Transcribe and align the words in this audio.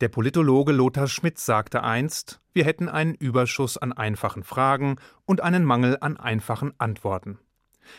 Der 0.00 0.08
Politologe 0.08 0.70
Lothar 0.70 1.08
Schmidt 1.08 1.40
sagte 1.40 1.82
einst, 1.82 2.40
wir 2.52 2.64
hätten 2.64 2.88
einen 2.88 3.16
Überschuss 3.16 3.76
an 3.76 3.92
einfachen 3.92 4.44
Fragen 4.44 4.94
und 5.24 5.40
einen 5.40 5.64
Mangel 5.64 5.98
an 6.00 6.16
einfachen 6.16 6.72
Antworten. 6.78 7.40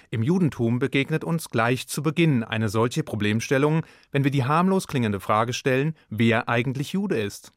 Im 0.09 0.23
Judentum 0.23 0.79
begegnet 0.79 1.25
uns 1.25 1.49
gleich 1.49 1.89
zu 1.89 2.01
Beginn 2.01 2.45
eine 2.45 2.69
solche 2.69 3.03
Problemstellung, 3.03 3.85
wenn 4.13 4.23
wir 4.23 4.31
die 4.31 4.45
harmlos 4.45 4.87
klingende 4.87 5.19
Frage 5.19 5.51
stellen, 5.51 5.93
wer 6.09 6.47
eigentlich 6.47 6.93
Jude 6.93 7.19
ist. 7.19 7.51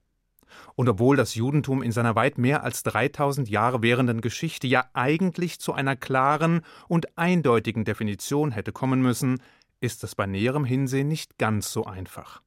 Und 0.74 0.88
obwohl 0.88 1.16
das 1.16 1.36
Judentum 1.36 1.80
in 1.80 1.92
seiner 1.92 2.16
weit 2.16 2.36
mehr 2.36 2.64
als 2.64 2.82
3000 2.82 3.48
Jahre 3.48 3.80
währenden 3.80 4.20
Geschichte 4.22 4.66
ja 4.66 4.86
eigentlich 4.92 5.60
zu 5.60 5.72
einer 5.72 5.94
klaren 5.94 6.62
und 6.88 7.16
eindeutigen 7.16 7.84
Definition 7.84 8.50
hätte 8.50 8.72
kommen 8.72 9.02
müssen, 9.02 9.40
ist 9.80 10.02
es 10.02 10.16
bei 10.16 10.26
näherem 10.26 10.64
Hinsehen 10.64 11.06
nicht 11.06 11.38
ganz 11.38 11.72
so 11.72 11.84
einfach. 11.84 12.42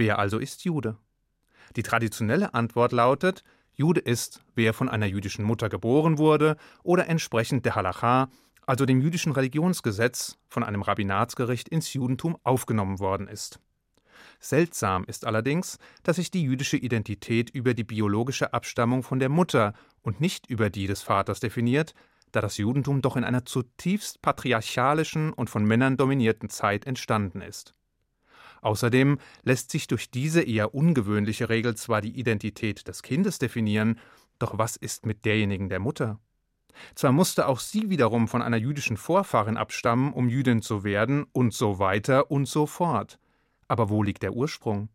Wer 0.00 0.18
also 0.18 0.38
ist 0.38 0.64
Jude? 0.64 0.96
Die 1.76 1.82
traditionelle 1.82 2.54
Antwort 2.54 2.92
lautet, 2.92 3.44
Jude 3.74 4.00
ist, 4.00 4.42
wer 4.54 4.72
von 4.72 4.88
einer 4.88 5.04
jüdischen 5.04 5.44
Mutter 5.44 5.68
geboren 5.68 6.16
wurde 6.16 6.56
oder 6.82 7.06
entsprechend 7.06 7.66
der 7.66 7.74
Halacha, 7.74 8.30
also 8.64 8.86
dem 8.86 9.02
jüdischen 9.02 9.32
Religionsgesetz, 9.32 10.38
von 10.48 10.64
einem 10.64 10.80
Rabbinatsgericht 10.80 11.68
ins 11.68 11.92
Judentum 11.92 12.38
aufgenommen 12.44 12.98
worden 12.98 13.28
ist. 13.28 13.60
Seltsam 14.38 15.04
ist 15.04 15.26
allerdings, 15.26 15.76
dass 16.02 16.16
sich 16.16 16.30
die 16.30 16.44
jüdische 16.44 16.78
Identität 16.78 17.50
über 17.50 17.74
die 17.74 17.84
biologische 17.84 18.54
Abstammung 18.54 19.02
von 19.02 19.18
der 19.18 19.28
Mutter 19.28 19.74
und 20.00 20.18
nicht 20.18 20.48
über 20.48 20.70
die 20.70 20.86
des 20.86 21.02
Vaters 21.02 21.40
definiert, 21.40 21.92
da 22.32 22.40
das 22.40 22.56
Judentum 22.56 23.02
doch 23.02 23.18
in 23.18 23.24
einer 23.24 23.44
zutiefst 23.44 24.22
patriarchalischen 24.22 25.34
und 25.34 25.50
von 25.50 25.66
Männern 25.66 25.98
dominierten 25.98 26.48
Zeit 26.48 26.86
entstanden 26.86 27.42
ist. 27.42 27.74
Außerdem 28.62 29.18
lässt 29.42 29.70
sich 29.70 29.86
durch 29.86 30.10
diese 30.10 30.42
eher 30.42 30.74
ungewöhnliche 30.74 31.48
Regel 31.48 31.76
zwar 31.76 32.00
die 32.00 32.18
Identität 32.18 32.86
des 32.88 33.02
Kindes 33.02 33.38
definieren, 33.38 33.98
doch 34.38 34.58
was 34.58 34.76
ist 34.76 35.06
mit 35.06 35.24
derjenigen 35.24 35.68
der 35.68 35.80
Mutter? 35.80 36.18
Zwar 36.94 37.12
musste 37.12 37.46
auch 37.46 37.60
sie 37.60 37.90
wiederum 37.90 38.28
von 38.28 38.42
einer 38.42 38.56
jüdischen 38.56 38.96
Vorfahrin 38.96 39.56
abstammen, 39.56 40.12
um 40.12 40.28
Jüdin 40.28 40.62
zu 40.62 40.84
werden, 40.84 41.26
und 41.32 41.52
so 41.52 41.78
weiter 41.78 42.30
und 42.30 42.46
so 42.46 42.66
fort. 42.66 43.18
Aber 43.68 43.88
wo 43.90 44.02
liegt 44.02 44.22
der 44.22 44.34
Ursprung? 44.34 44.88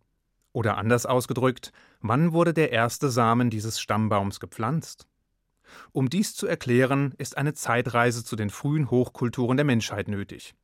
Oder 0.51 0.77
anders 0.77 1.05
ausgedrückt, 1.05 1.71
wann 2.01 2.31
wurde 2.31 2.53
der 2.53 2.71
erste 2.71 3.09
Samen 3.09 3.49
dieses 3.49 3.79
Stammbaums 3.79 4.39
gepflanzt? 4.39 5.07
Um 5.91 6.09
dies 6.09 6.33
zu 6.35 6.47
erklären, 6.47 7.13
ist 7.17 7.37
eine 7.37 7.53
Zeitreise 7.53 8.23
zu 8.23 8.35
den 8.35 8.49
frühen 8.49 8.89
Hochkulturen 8.89 9.57
der 9.57 9.65
Menschheit 9.65 10.07
nötig. 10.07 10.55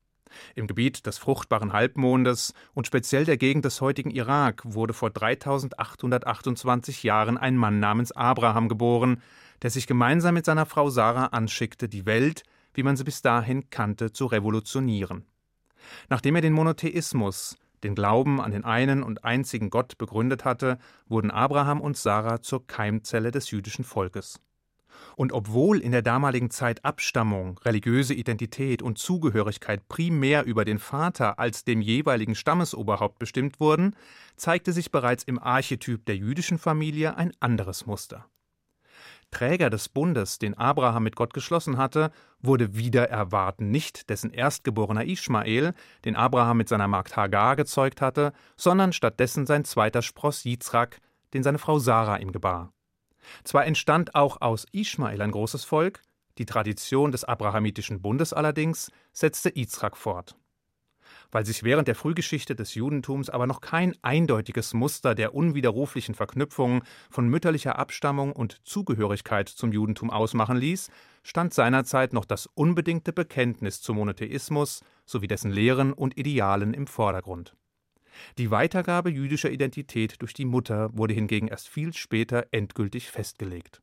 Im 0.55 0.67
Gebiet 0.67 1.05
des 1.05 1.17
fruchtbaren 1.17 1.73
Halbmondes 1.73 2.53
und 2.73 2.87
speziell 2.87 3.25
der 3.25 3.37
Gegend 3.37 3.65
des 3.65 3.81
heutigen 3.81 4.11
Irak 4.11 4.61
wurde 4.63 4.93
vor 4.93 5.09
3828 5.09 7.03
Jahren 7.03 7.37
ein 7.37 7.57
Mann 7.57 7.79
namens 7.79 8.11
Abraham 8.11 8.69
geboren, 8.69 9.21
der 9.61 9.69
sich 9.69 9.87
gemeinsam 9.87 10.33
mit 10.33 10.45
seiner 10.45 10.65
Frau 10.65 10.89
Sarah 10.89 11.27
anschickte, 11.27 11.87
die 11.87 12.05
Welt, 12.05 12.43
wie 12.73 12.83
man 12.83 12.95
sie 12.95 13.03
bis 13.03 13.21
dahin 13.21 13.69
kannte, 13.69 14.11
zu 14.11 14.25
revolutionieren. 14.25 15.25
Nachdem 16.09 16.35
er 16.35 16.41
den 16.41 16.53
Monotheismus, 16.53 17.57
den 17.83 17.95
Glauben 17.95 18.39
an 18.39 18.51
den 18.51 18.63
einen 18.63 19.03
und 19.03 19.23
einzigen 19.23 19.69
Gott 19.69 19.97
begründet 19.97 20.45
hatte, 20.45 20.77
wurden 21.07 21.31
Abraham 21.31 21.81
und 21.81 21.97
Sarah 21.97 22.41
zur 22.41 22.65
Keimzelle 22.67 23.31
des 23.31 23.51
jüdischen 23.51 23.83
Volkes. 23.83 24.39
Und 25.15 25.33
obwohl 25.33 25.79
in 25.79 25.91
der 25.91 26.01
damaligen 26.01 26.49
Zeit 26.49 26.83
Abstammung, 26.85 27.59
religiöse 27.59 28.13
Identität 28.13 28.81
und 28.81 28.97
Zugehörigkeit 28.97 29.87
primär 29.87 30.45
über 30.45 30.65
den 30.65 30.79
Vater 30.79 31.39
als 31.39 31.63
dem 31.63 31.81
jeweiligen 31.81 32.35
Stammesoberhaupt 32.35 33.19
bestimmt 33.19 33.59
wurden, 33.59 33.95
zeigte 34.35 34.73
sich 34.73 34.91
bereits 34.91 35.23
im 35.23 35.39
Archetyp 35.39 36.05
der 36.05 36.17
jüdischen 36.17 36.57
Familie 36.57 37.17
ein 37.17 37.31
anderes 37.39 37.85
Muster. 37.85 38.25
Träger 39.31 39.69
des 39.69 39.87
Bundes, 39.87 40.39
den 40.39 40.57
Abraham 40.57 41.03
mit 41.03 41.15
Gott 41.15 41.33
geschlossen 41.33 41.77
hatte, 41.77 42.11
wurde 42.41 42.75
wieder 42.75 43.09
erwarten 43.09 43.71
nicht 43.71 44.09
dessen 44.09 44.31
erstgeborener 44.31 45.05
Ischmael, 45.05 45.73
den 46.03 46.15
Abraham 46.15 46.57
mit 46.57 46.69
seiner 46.69 46.87
Magd 46.87 47.15
Hagar 47.15 47.55
gezeugt 47.55 48.01
hatte, 48.01 48.33
sondern 48.57 48.93
stattdessen 48.93 49.47
sein 49.47 49.63
zweiter 49.63 50.01
Spross 50.01 50.43
Jizrak, 50.43 50.99
den 51.33 51.43
seine 51.43 51.59
Frau 51.59 51.79
Sarah 51.79 52.17
ihm 52.17 52.33
gebar. 52.33 52.73
Zwar 53.43 53.65
entstand 53.65 54.15
auch 54.15 54.41
aus 54.41 54.65
Ischmael 54.71 55.21
ein 55.21 55.31
großes 55.31 55.63
Volk, 55.63 56.01
die 56.37 56.45
Tradition 56.45 57.11
des 57.11 57.23
abrahamitischen 57.23 58.01
Bundes 58.01 58.33
allerdings 58.33 58.91
setzte 59.13 59.55
Izrak 59.55 59.97
fort 59.97 60.35
weil 61.31 61.45
sich 61.45 61.63
während 61.63 61.87
der 61.87 61.95
Frühgeschichte 61.95 62.55
des 62.55 62.75
Judentums 62.75 63.29
aber 63.29 63.47
noch 63.47 63.61
kein 63.61 63.95
eindeutiges 64.01 64.73
Muster 64.73 65.15
der 65.15 65.33
unwiderruflichen 65.33 66.15
Verknüpfung 66.15 66.83
von 67.09 67.27
mütterlicher 67.27 67.79
Abstammung 67.79 68.33
und 68.33 68.59
Zugehörigkeit 68.65 69.49
zum 69.49 69.71
Judentum 69.71 70.09
ausmachen 70.09 70.57
ließ, 70.57 70.89
stand 71.23 71.53
seinerzeit 71.53 72.13
noch 72.13 72.25
das 72.25 72.47
unbedingte 72.47 73.13
Bekenntnis 73.13 73.81
zum 73.81 73.97
Monotheismus 73.97 74.81
sowie 75.05 75.27
dessen 75.27 75.51
Lehren 75.51 75.93
und 75.93 76.17
Idealen 76.17 76.73
im 76.73 76.87
Vordergrund. 76.87 77.55
Die 78.37 78.51
Weitergabe 78.51 79.09
jüdischer 79.09 79.51
Identität 79.51 80.21
durch 80.21 80.33
die 80.33 80.45
Mutter 80.45 80.95
wurde 80.95 81.13
hingegen 81.13 81.47
erst 81.47 81.69
viel 81.69 81.93
später 81.93 82.47
endgültig 82.51 83.09
festgelegt. 83.09 83.81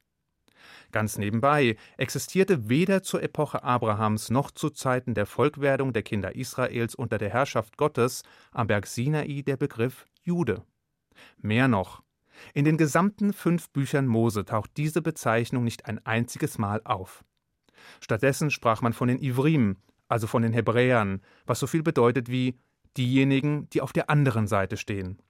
Ganz 0.90 1.18
nebenbei 1.18 1.76
existierte 1.96 2.68
weder 2.68 3.02
zur 3.02 3.22
Epoche 3.22 3.62
Abrahams 3.62 4.30
noch 4.30 4.50
zu 4.50 4.70
Zeiten 4.70 5.14
der 5.14 5.26
Volkwerdung 5.26 5.92
der 5.92 6.02
Kinder 6.02 6.34
Israels 6.34 6.94
unter 6.94 7.18
der 7.18 7.30
Herrschaft 7.30 7.76
Gottes 7.76 8.22
am 8.52 8.66
Berg 8.66 8.86
Sinai 8.86 9.42
der 9.46 9.56
Begriff 9.56 10.06
Jude. 10.22 10.62
Mehr 11.38 11.68
noch, 11.68 12.02
in 12.54 12.64
den 12.64 12.76
gesamten 12.76 13.32
fünf 13.32 13.70
Büchern 13.70 14.06
Mose 14.06 14.44
taucht 14.44 14.76
diese 14.76 15.02
Bezeichnung 15.02 15.64
nicht 15.64 15.86
ein 15.86 16.04
einziges 16.06 16.58
Mal 16.58 16.80
auf. 16.84 17.24
Stattdessen 18.00 18.50
sprach 18.50 18.82
man 18.82 18.92
von 18.92 19.08
den 19.08 19.18
Ivrim, 19.18 19.76
also 20.08 20.26
von 20.26 20.42
den 20.42 20.52
Hebräern, 20.52 21.20
was 21.46 21.60
so 21.60 21.66
viel 21.66 21.82
bedeutet 21.82 22.30
wie 22.30 22.58
diejenigen, 22.98 23.68
die 23.70 23.80
auf 23.80 23.92
der 23.92 24.10
anderen 24.10 24.46
Seite 24.46 24.76
stehen. 24.76 25.22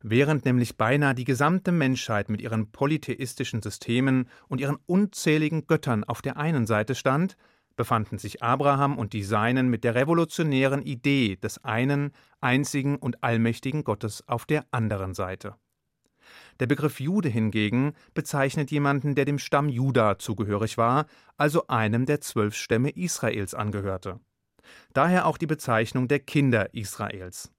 Während 0.00 0.44
nämlich 0.44 0.76
beinahe 0.76 1.14
die 1.14 1.24
gesamte 1.24 1.72
Menschheit 1.72 2.28
mit 2.28 2.40
ihren 2.40 2.70
polytheistischen 2.70 3.62
Systemen 3.62 4.28
und 4.46 4.60
ihren 4.60 4.76
unzähligen 4.86 5.66
Göttern 5.66 6.04
auf 6.04 6.22
der 6.22 6.36
einen 6.36 6.66
Seite 6.66 6.94
stand, 6.94 7.36
befanden 7.74 8.18
sich 8.18 8.42
Abraham 8.42 8.98
und 8.98 9.12
die 9.12 9.24
Seinen 9.24 9.68
mit 9.68 9.82
der 9.82 9.94
revolutionären 9.94 10.82
Idee 10.82 11.36
des 11.36 11.64
einen, 11.64 12.12
einzigen 12.40 12.96
und 12.96 13.24
allmächtigen 13.24 13.82
Gottes 13.82 14.26
auf 14.28 14.46
der 14.46 14.66
anderen 14.70 15.14
Seite. 15.14 15.56
Der 16.60 16.66
Begriff 16.66 17.00
Jude 17.00 17.28
hingegen 17.28 17.94
bezeichnet 18.14 18.70
jemanden, 18.70 19.14
der 19.14 19.24
dem 19.24 19.38
Stamm 19.38 19.68
Juda 19.68 20.18
zugehörig 20.18 20.76
war, 20.76 21.06
also 21.36 21.66
einem 21.68 22.04
der 22.04 22.20
zwölf 22.20 22.54
Stämme 22.54 22.90
Israels 22.90 23.54
angehörte. 23.54 24.20
Daher 24.92 25.26
auch 25.26 25.38
die 25.38 25.46
Bezeichnung 25.46 26.08
der 26.08 26.20
Kinder 26.20 26.74
Israels. 26.74 27.50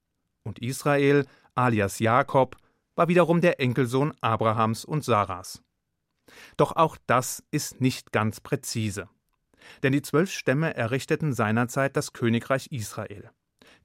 Und 0.44 0.60
Israel 0.60 1.26
alias 1.60 2.00
Jakob, 2.00 2.56
war 2.96 3.08
wiederum 3.08 3.42
der 3.42 3.60
Enkelsohn 3.60 4.14
Abrahams 4.22 4.86
und 4.86 5.04
Sarahs. 5.04 5.62
Doch 6.58 6.76
auch 6.76 6.98
das 7.06 7.44
ist 7.52 7.82
nicht 7.82 8.12
ganz 8.12 8.40
präzise. 8.40 9.10
Denn 9.84 9.92
die 9.92 10.02
zwölf 10.02 10.32
Stämme 10.32 10.76
errichteten 10.76 11.34
seinerzeit 11.34 11.96
das 11.98 12.14
Königreich 12.14 12.68
Israel. 12.72 13.30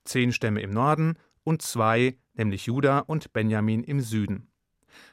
Zehn 0.05 0.33
Stämme 0.33 0.61
im 0.61 0.71
Norden 0.71 1.19
und 1.43 1.63
zwei, 1.63 2.17
nämlich 2.35 2.67
Juda 2.67 3.01
und 3.01 3.33
Benjamin 3.33 3.83
im 3.83 4.01
Süden. 4.01 4.51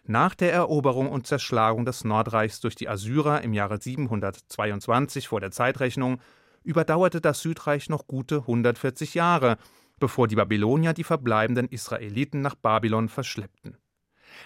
Nach 0.03 0.35
der 0.35 0.53
Eroberung 0.53 1.09
und 1.09 1.25
Zerschlagung 1.25 1.85
des 1.85 2.03
Nordreichs 2.03 2.59
durch 2.59 2.75
die 2.75 2.89
Assyrer 2.89 3.41
im 3.41 3.53
Jahre 3.53 3.81
722 3.81 5.27
vor 5.27 5.39
der 5.39 5.51
Zeitrechnung 5.51 6.21
überdauerte 6.63 7.21
das 7.21 7.41
Südreich 7.41 7.89
noch 7.89 8.07
gute 8.07 8.37
140 8.37 9.13
Jahre 9.13 9.57
bevor 10.01 10.27
die 10.27 10.35
Babylonier 10.35 10.93
die 10.93 11.05
verbleibenden 11.05 11.69
Israeliten 11.69 12.41
nach 12.41 12.55
Babylon 12.55 13.07
verschleppten. 13.07 13.77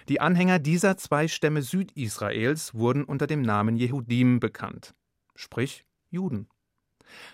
Die 0.09 0.21
Anhänger 0.21 0.59
dieser 0.59 0.97
zwei 0.97 1.27
Stämme 1.27 1.63
Südisraels 1.63 2.75
wurden 2.75 3.03
unter 3.03 3.25
dem 3.25 3.41
Namen 3.41 3.75
Jehudim 3.75 4.39
bekannt, 4.39 4.93
sprich 5.33 5.85
Juden. 6.11 6.47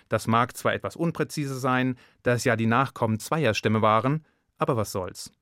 Das 0.08 0.26
mag 0.26 0.56
zwar 0.56 0.72
etwas 0.72 0.96
unpräzise 0.96 1.58
sein, 1.58 1.96
da 2.22 2.34
es 2.34 2.44
ja 2.44 2.56
die 2.56 2.66
Nachkommen 2.66 3.18
zweier 3.18 3.52
Stämme 3.52 3.82
waren, 3.82 4.24
aber 4.56 4.76
was 4.76 4.92
soll's. 4.92 5.32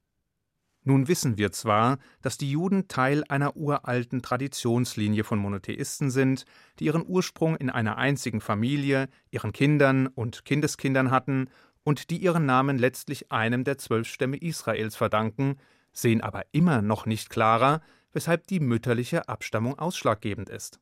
Nun 0.83 1.09
wissen 1.09 1.37
wir 1.37 1.53
zwar, 1.53 1.99
dass 2.23 2.39
die 2.39 2.51
Juden 2.51 2.89
Teil 2.89 3.23
einer 3.29 3.57
uralten 3.57 4.23
Traditionslinie 4.23 5.25
von 5.25 5.39
Monotheisten 5.39 6.11
sind, 6.11 6.47
die 6.79 6.87
ihren 6.87 7.07
Ursprung 7.07 7.57
in 7.57 7.69
einer 7.69 7.99
einzigen 7.99 8.41
Familie, 8.41 9.09
ihren 9.31 9.53
Kindern 9.53 10.07
und 10.07 10.45
Kindeskindern 10.45 11.11
hatten 11.11 11.51
und 11.85 12.11
die 12.11 12.19
ihren 12.19 12.47
Namen 12.47 12.79
letztlich 12.79 13.31
einem 13.31 13.65
der 13.65 13.77
zwölf 13.77 14.09
Stämme 14.09 14.39
Israels 14.39 14.97
verdanken, 14.97 15.57
sehen 15.93 16.23
aber 16.23 16.45
immer 16.53 16.81
noch 16.81 17.05
nicht 17.05 17.29
klarer, 17.29 17.83
weshalb 18.13 18.47
die 18.47 18.61
mütterliche 18.61 19.29
Abstammung 19.29 19.79
ausschlaggebend 19.79 20.49
ist. 20.49 20.81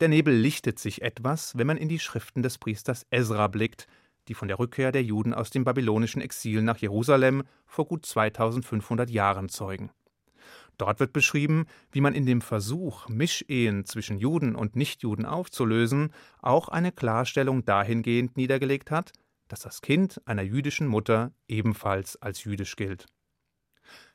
Der 0.00 0.08
Nebel 0.08 0.34
lichtet 0.34 0.78
sich 0.78 1.02
etwas, 1.02 1.56
wenn 1.58 1.66
man 1.66 1.76
in 1.76 1.88
die 1.88 1.98
Schriften 1.98 2.42
des 2.42 2.58
Priesters 2.58 3.06
Esra 3.10 3.48
blickt, 3.48 3.86
die 4.30 4.34
von 4.34 4.46
der 4.46 4.60
Rückkehr 4.60 4.92
der 4.92 5.02
Juden 5.02 5.34
aus 5.34 5.50
dem 5.50 5.64
babylonischen 5.64 6.22
Exil 6.22 6.62
nach 6.62 6.78
Jerusalem 6.78 7.42
vor 7.66 7.86
gut 7.86 8.06
2500 8.06 9.10
Jahren 9.10 9.48
zeugen. 9.48 9.90
Dort 10.78 11.00
wird 11.00 11.12
beschrieben, 11.12 11.66
wie 11.90 12.00
man 12.00 12.14
in 12.14 12.26
dem 12.26 12.40
Versuch, 12.40 13.08
Mischehen 13.08 13.84
zwischen 13.84 14.18
Juden 14.18 14.54
und 14.54 14.76
Nichtjuden 14.76 15.26
aufzulösen, 15.26 16.14
auch 16.40 16.68
eine 16.68 16.92
Klarstellung 16.92 17.64
dahingehend 17.64 18.36
niedergelegt 18.36 18.92
hat, 18.92 19.12
dass 19.48 19.60
das 19.60 19.82
Kind 19.82 20.22
einer 20.26 20.42
jüdischen 20.42 20.86
Mutter 20.86 21.32
ebenfalls 21.48 22.16
als 22.22 22.44
jüdisch 22.44 22.76
gilt. 22.76 23.06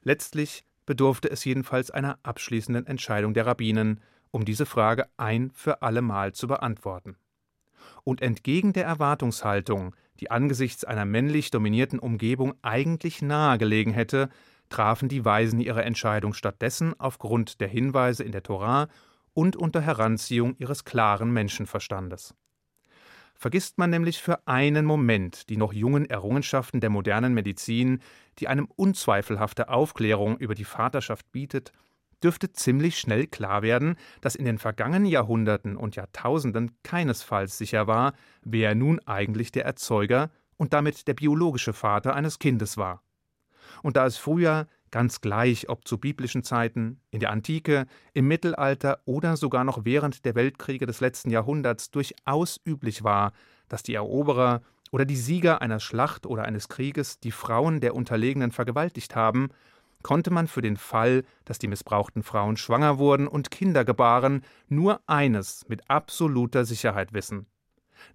Letztlich 0.02 0.64
bedurfte 0.86 1.30
es 1.30 1.44
jedenfalls 1.44 1.92
einer 1.92 2.20
abschließenden 2.24 2.88
Entscheidung 2.88 3.34
der 3.34 3.46
Rabbinen, 3.46 4.00
um 4.32 4.46
diese 4.46 4.66
Frage 4.66 5.10
ein 5.18 5.52
für 5.52 5.82
allemal 5.82 6.32
zu 6.32 6.48
beantworten. 6.48 7.18
Und 8.04 8.22
entgegen 8.22 8.74
der 8.74 8.86
Erwartungshaltung, 8.86 9.96
die 10.20 10.32
angesichts 10.32 10.84
einer 10.84 11.06
männlich 11.06 11.52
dominierten 11.52 12.00
Umgebung 12.00 12.54
eigentlich 12.62 13.22
nahegelegen 13.22 13.94
hätte, 13.94 14.30
trafen 14.70 15.10
die 15.10 15.26
Weisen 15.26 15.60
ihre 15.60 15.84
Entscheidung 15.84 16.34
stattdessen 16.34 16.94
aufgrund 17.00 17.62
der 17.62 17.68
Hinweise 17.68 18.24
in 18.24 18.32
der 18.32 18.44
Torah 18.44 18.88
und 19.34 19.56
unter 19.56 19.82
Heranziehung 19.82 20.56
ihres 20.58 20.86
klaren 20.86 21.32
Menschenverstandes. 21.32 22.34
Vergisst 23.36 23.78
man 23.78 23.90
nämlich 23.90 24.22
für 24.22 24.48
einen 24.48 24.86
Moment 24.86 25.50
die 25.50 25.58
noch 25.58 25.74
jungen 25.74 26.10
Errungenschaften 26.10 26.80
der 26.80 26.90
modernen 26.90 27.34
Medizin, 27.34 28.00
die 28.40 28.48
einem 28.48 28.68
unzweifelhafte 28.76 29.68
Aufklärung 29.70 30.38
über 30.38 30.56
die 30.56 30.64
Vaterschaft 30.64 31.30
bietet, 31.34 31.74
dürfte 32.25 32.51
ziemlich 32.51 32.98
schnell 32.98 33.27
klar 33.27 33.62
werden, 33.62 33.98
dass 34.19 34.36
in 34.36 34.45
den 34.45 34.57
vergangenen 34.57 35.06
Jahrhunderten 35.06 35.77
und 35.77 35.95
Jahrtausenden 35.95 36.72
keinesfalls 36.81 37.57
sicher 37.57 37.86
war, 37.86 38.13
wer 38.44 38.74
nun 38.74 39.00
eigentlich 39.06 39.51
der 39.51 39.66
Erzeuger 39.66 40.31
und 40.57 40.74
damit 40.74 41.07
der 41.07 41.13
biologische 41.13 41.74
Vater 41.74 42.16
eines 42.16 42.39
Kindes 42.39 42.77
war. 42.77 43.04
Und 43.83 43.95
da 43.95 44.07
es 44.07 44.18
früher, 44.18 44.68
ganz 44.89 45.22
gleich 45.22 45.69
ob 45.69 45.88
zu 45.88 46.00
biblischen 46.00 46.44
Zeiten, 46.44 47.00
in 47.12 47.19
der 47.19 47.30
Antike, 47.30 47.86
im 48.13 48.28
Mittelalter 48.28 49.01
oder 49.06 49.38
sogar 49.38 49.63
noch 49.63 49.86
während 49.86 50.25
der 50.25 50.33
Weltkriege 50.33 50.88
des 50.88 51.01
letzten 51.01 51.30
Jahrhunderts 51.30 51.92
durchaus 51.92 52.60
üblich 52.66 53.04
war, 53.04 53.33
dass 53.68 53.83
die 53.83 53.94
Eroberer 53.94 54.62
oder 54.92 55.06
die 55.06 55.16
Sieger 55.16 55.62
einer 55.62 55.80
Schlacht 55.80 56.25
oder 56.25 56.44
eines 56.44 56.69
Krieges 56.69 57.19
die 57.19 57.31
Frauen 57.31 57.81
der 57.81 57.94
Unterlegenen 57.94 58.51
vergewaltigt 58.51 59.16
haben, 59.16 59.50
konnte 60.06 60.30
man 60.30 60.48
für 60.48 60.62
den 60.62 60.78
Fall, 60.78 61.24
dass 61.46 61.57
die 61.57 61.68
missbrauchten 61.68 62.22
Frauen 62.22 62.57
schwanger 62.57 63.00
wurden 63.00 63.28
und 63.28 63.50
Kinder 63.50 63.84
gebaren, 63.84 64.44
nur 64.68 65.02
eines 65.07 65.68
mit 65.68 65.90
absoluter 65.90 66.63
Sicherheit 66.63 67.12
wissen, 67.13 67.48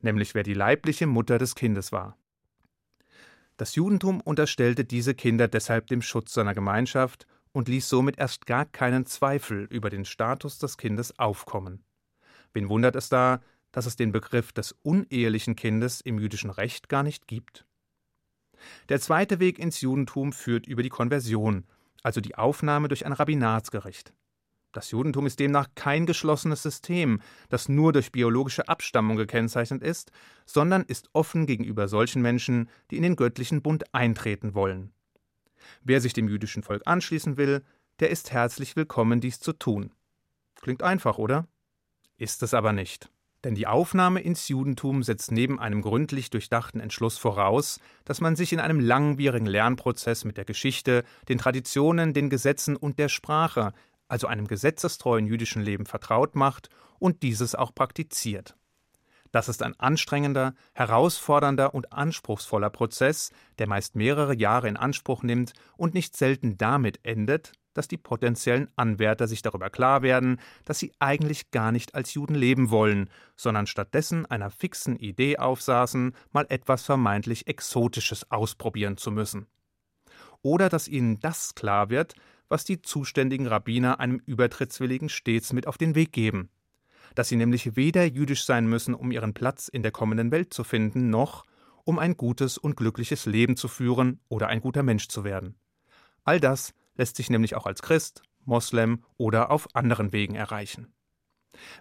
nämlich 0.01 0.37
wer 0.37 0.45
die 0.45 0.55
leibliche 0.55 1.09
Mutter 1.09 1.39
des 1.39 1.57
Kindes 1.57 1.91
war. 1.91 2.17
Das 3.57 3.75
Judentum 3.75 4.21
unterstellte 4.21 4.85
diese 4.85 5.17
Kinder 5.17 5.49
deshalb 5.49 5.89
dem 5.89 6.01
Schutz 6.01 6.33
seiner 6.33 6.55
Gemeinschaft 6.55 7.27
und 7.51 7.67
ließ 7.67 7.89
somit 7.89 8.19
erst 8.19 8.47
gar 8.47 8.67
keinen 8.67 9.05
Zweifel 9.05 9.65
über 9.65 9.91
den 9.91 10.05
Status 10.05 10.61
des 10.61 10.77
Kindes 10.77 11.19
aufkommen. 11.19 11.83
Wen 12.53 12.69
wundert 12.69 12.95
es 12.95 13.09
da, 13.09 13.41
dass 13.73 13.87
es 13.87 13.97
den 13.97 14.13
Begriff 14.13 14.53
des 14.53 14.77
unehelichen 14.83 15.57
Kindes 15.57 16.01
im 16.01 16.21
jüdischen 16.21 16.51
Recht 16.51 16.89
gar 16.89 17.03
nicht 17.03 17.27
gibt? 17.27 17.67
Der 18.91 19.01
zweite 19.01 19.41
Weg 19.41 19.59
ins 19.59 19.81
Judentum 19.81 20.33
führt 20.33 20.69
über 20.69 20.85
die 20.85 20.89
Konversion, 20.89 21.65
also 22.03 22.21
die 22.21 22.37
Aufnahme 22.37 22.89
durch 22.89 23.07
ein 23.07 23.13
Rabbinatsgericht. 23.13 24.13
Das 24.73 24.93
Judentum 24.93 25.27
ist 25.27 25.41
demnach 25.41 25.69
kein 25.75 26.07
geschlossenes 26.07 26.63
System, 26.63 27.21
das 27.49 27.69
nur 27.69 27.93
durch 27.93 28.13
biologische 28.13 28.69
Abstammung 28.69 29.17
gekennzeichnet 29.17 29.83
ist, 29.83 30.13
sondern 30.47 30.83
ist 30.83 31.11
offen 31.13 31.47
gegenüber 31.47 31.89
solchen 31.89 32.23
Menschen, 32.23 32.69
die 32.91 32.97
in 32.97 33.03
den 33.03 33.17
göttlichen 33.17 33.63
Bund 33.63 33.93
eintreten 33.93 34.55
wollen. 34.55 34.93
Wer 35.83 36.01
sich 36.01 36.13
dem 36.13 36.29
jüdischen 36.29 36.63
Volk 36.63 36.83
anschließen 36.87 37.37
will, 37.37 37.65
der 37.99 38.11
ist 38.11 38.31
herzlich 38.31 38.77
willkommen, 38.77 39.21
dies 39.21 39.41
zu 39.41 39.53
tun. 39.53 39.93
Klingt 40.55 40.83
einfach, 40.83 41.19
oder? 41.19 41.49
Ist 42.17 42.43
es 42.43 42.55
aber 42.55 42.73
nicht. 42.73 43.11
Denn 43.45 43.55
die 43.55 43.67
Aufnahme 43.67 44.21
ins 44.21 44.49
Judentum 44.49 45.03
setzt 45.03 45.33
neben 45.33 45.59
einem 45.59 45.81
gründlich 45.81 46.29
durchdachten 46.29 46.79
Entschluss 46.79 47.17
voraus, 47.17 47.81
dass 48.05 48.21
man 48.21 48.37
sich 48.37 48.53
in 48.53 48.61
einem 48.61 48.81
langwierigen 48.81 49.47
Lernprozess 49.47 50.25
mit 50.25 50.37
der 50.37 50.45
Geschichte, 50.45 51.05
den 51.29 51.39
Traditionen, 51.39 52.13
den 52.13 52.29
Gesetzen 52.29 52.77
und 52.77 52.99
der 52.99 53.09
Sprache, 53.09 53.73
also 54.09 54.27
einem 54.27 54.47
gesetzestreuen 54.47 55.27
jüdischen 55.27 55.63
Leben 55.63 55.87
vertraut 55.87 56.35
macht 56.35 56.69
und 56.99 57.23
dieses 57.23 57.55
auch 57.55 57.75
praktiziert. 57.75 58.57
Das 59.33 59.49
ist 59.49 59.63
ein 59.63 59.79
anstrengender, 59.79 60.55
herausfordernder 60.75 61.73
und 61.73 61.93
anspruchsvoller 61.93 62.69
Prozess, 62.69 63.31
der 63.59 63.69
meist 63.69 63.95
mehrere 63.95 64.35
Jahre 64.35 64.69
in 64.69 64.77
Anspruch 64.77 65.23
nimmt 65.23 65.53
und 65.77 65.95
nicht 65.95 66.17
selten 66.17 66.59
damit 66.59 66.99
endet, 67.05 67.53
dass 67.75 67.89
die 67.89 67.97
potenziellen 67.97 68.69
Anwärter 68.77 69.29
sich 69.29 69.43
darüber 69.43 69.71
klar 69.71 70.03
werden, 70.03 70.41
dass 70.65 70.79
sie 70.79 70.93
eigentlich 70.99 71.51
gar 71.51 71.73
nicht 71.73 71.95
als 71.95 72.15
Juden 72.15 72.35
leben 72.35 72.71
wollen, 72.71 73.11
sondern 73.37 73.67
stattdessen 73.67 74.27
einer 74.27 74.51
fixen 74.51 74.97
Idee 74.97 75.39
aufsaßen, 75.39 76.15
mal 76.33 76.47
etwas 76.49 76.83
vermeintlich 76.83 77.47
Exotisches 77.47 78.31
ausprobieren 78.31 78.97
zu 78.97 79.11
müssen. 79.11 79.47
Oder 80.43 80.69
dass 80.69 80.89
ihnen 80.89 81.21
das 81.21 81.55
klar 81.55 81.91
wird, 81.91 82.15
was 82.49 82.65
die 82.65 82.83
zuständigen 82.83 83.47
Rabbiner 83.47 84.01
einem 84.01 84.21
Übertrittswilligen 84.27 85.09
stets 85.09 85.53
mit 85.53 85.67
auf 85.67 85.79
den 85.79 85.95
Weg 85.95 86.13
geben. 86.13 86.51
Dass 87.15 87.29
sie 87.29 87.37
nämlich 87.37 87.77
weder 87.77 88.05
jüdisch 88.05 88.45
sein 88.45 88.67
müssen, 88.67 88.95
um 88.95 89.13
ihren 89.13 89.35
Platz 89.35 89.69
in 89.69 89.83
der 89.83 89.93
kommenden 89.93 90.31
Welt 90.31 90.53
zu 90.53 90.65
finden, 90.65 91.11
noch 91.11 91.45
um 91.85 91.99
ein 91.99 92.17
gutes 92.17 92.59
und 92.59 92.77
glückliches 92.77 93.27
Leben 93.27 93.57
zu 93.57 93.69
führen 93.69 94.21
oder 94.29 94.49
ein 94.49 94.61
guter 94.61 94.83
Mensch 94.83 95.09
zu 95.09 95.25
werden. 95.25 95.57
All 96.25 96.41
das 96.41 96.73
lässt 97.01 97.17
sich 97.17 97.31
nämlich 97.31 97.57
auch 97.57 97.65
als 97.65 97.81
Christ, 97.81 98.23
Moslem 98.45 99.03
oder 99.17 99.51
auf 99.51 99.75
anderen 99.75 100.13
Wegen 100.13 100.35
erreichen. 100.35 100.93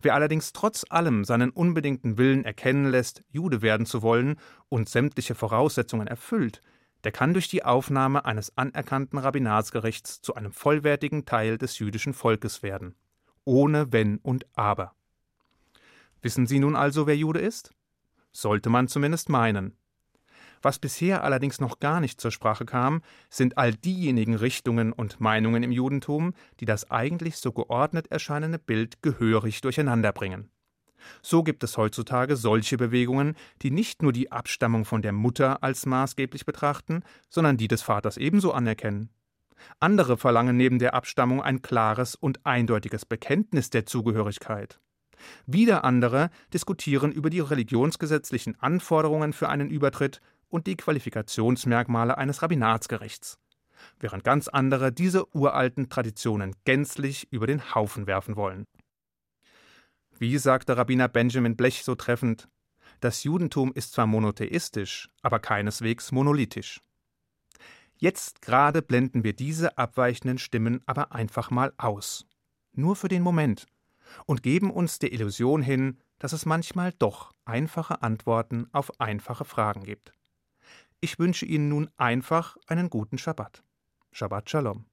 Wer 0.02 0.16
allerdings 0.16 0.54
trotz 0.54 0.86
allem 0.90 1.26
seinen 1.26 1.50
unbedingten 1.50 2.18
Willen 2.18 2.46
erkennen 2.46 2.90
lässt, 2.90 3.24
Jude 3.30 3.62
werden 3.62 3.86
zu 3.86 4.02
wollen 4.02 4.38
und 4.70 4.88
sämtliche 4.88 5.36
Voraussetzungen 5.36 6.08
erfüllt, 6.08 6.62
der 7.04 7.12
kann 7.12 7.34
durch 7.34 7.50
die 7.50 7.66
Aufnahme 7.66 8.24
eines 8.24 8.58
anerkannten 8.58 9.18
Rabbinatsgerichts 9.18 10.22
zu 10.22 10.36
einem 10.36 10.54
vollwertigen 10.54 11.26
Teil 11.26 11.58
des 11.58 11.80
jüdischen 11.80 12.14
Volkes 12.14 12.64
werden. 12.64 12.96
Ohne 13.44 13.92
Wenn 13.92 14.20
und 14.20 14.46
Aber. 14.56 14.96
Wissen 16.22 16.48
Sie 16.48 16.60
nun 16.60 16.78
also, 16.78 17.08
wer 17.08 17.18
Jude 17.18 17.40
ist? 17.40 17.72
Sollte 18.32 18.70
man 18.70 18.88
zumindest 18.88 19.28
meinen. 19.28 19.76
Was 20.62 20.80
bisher 20.80 21.24
allerdings 21.24 21.62
noch 21.62 21.80
gar 21.80 22.00
nicht 22.00 22.20
zur 22.20 22.32
Sprache 22.32 22.66
kam, 22.66 23.02
sind 23.30 23.58
all 23.58 23.74
diejenigen 23.74 24.36
Richtungen 24.36 24.92
und 24.92 25.20
Meinungen 25.20 25.64
im 25.64 25.72
Judentum, 25.72 26.34
die 26.60 26.66
das 26.66 26.92
eigentlich 26.92 27.38
so 27.38 27.52
geordnet 27.52 28.12
erscheinende 28.12 28.60
Bild 28.60 29.02
gehörig 29.02 29.62
durcheinanderbringen. 29.62 30.50
So 31.22 31.44
gibt 31.44 31.64
es 31.64 31.78
heutzutage 31.78 32.36
solche 32.36 32.78
Bewegungen, 32.78 33.36
die 33.62 33.72
nicht 33.72 34.02
nur 34.02 34.12
die 34.12 34.32
Abstammung 34.32 34.86
von 34.86 35.02
der 35.02 35.14
Mutter 35.14 35.64
als 35.64 35.86
maßgeblich 35.86 36.46
betrachten, 36.46 37.04
sondern 37.30 37.58
die 37.58 37.68
des 37.68 37.82
Vaters 37.82 38.18
ebenso 38.18 38.52
anerkennen. 38.52 39.10
Andere 39.80 40.18
verlangen 40.18 40.58
neben 40.58 40.80
der 40.80 40.94
Abstammung 40.94 41.42
ein 41.42 41.62
klares 41.62 42.16
und 42.16 42.46
eindeutiges 42.46 43.06
Bekenntnis 43.06 43.70
der 43.70 43.86
Zugehörigkeit. 43.86 44.80
Wieder 45.46 45.84
andere 45.84 46.30
diskutieren 46.54 47.12
über 47.12 47.30
die 47.30 47.42
religionsgesetzlichen 47.42 48.60
Anforderungen 48.60 49.34
für 49.34 49.50
einen 49.50 49.70
Übertritt 49.70 50.22
und 50.50 50.68
die 50.68 50.76
Qualifikationsmerkmale 50.76 52.18
eines 52.18 52.42
Rabbinatsgerichts, 52.42 53.40
während 54.00 54.24
ganz 54.24 54.48
andere 54.48 54.92
diese 54.92 55.34
uralten 55.36 55.90
Traditionen 55.90 56.56
gänzlich 56.66 57.32
über 57.32 57.48
den 57.48 57.74
Haufen 57.74 58.08
werfen 58.08 58.36
wollen. 58.36 58.66
Wie 60.18 60.38
sagte 60.38 60.76
Rabbiner 60.76 61.08
Benjamin 61.08 61.56
Blech 61.56 61.84
so 61.84 61.96
treffend, 61.96 62.50
das 63.00 63.24
Judentum 63.24 63.72
ist 63.74 63.94
zwar 63.94 64.08
monotheistisch, 64.08 65.10
aber 65.22 65.40
keineswegs 65.40 66.12
monolithisch. 66.12 66.82
Jetzt 67.96 68.42
gerade 68.42 68.82
blenden 68.82 69.24
wir 69.24 69.34
diese 69.34 69.78
abweichenden 69.78 70.38
Stimmen 70.38 70.82
aber 70.86 71.14
einfach 71.14 71.52
mal 71.52 71.74
aus. 71.78 72.26
Nur 72.74 72.96
für 72.96 73.08
den 73.08 73.22
Moment. 73.22 73.68
Und 74.26 74.44
geben 74.44 74.72
uns 74.72 75.00
der 75.00 75.14
Illusion 75.14 75.62
hin, 75.62 76.00
dass 76.18 76.34
es 76.34 76.46
manchmal 76.46 76.94
doch 76.94 77.32
einfache 77.46 78.02
Antworten 78.02 78.68
auf 78.72 79.00
einfache 79.00 79.46
Fragen 79.46 79.84
gibt. 79.84 80.14
Ich 81.02 81.18
wünsche 81.18 81.46
Ihnen 81.46 81.70
nun 81.70 81.90
einfach 81.98 82.58
einen 82.68 82.90
guten 82.90 83.18
Schabbat. 83.18 83.64
Shabbat 84.12 84.50
Shalom. 84.50 84.86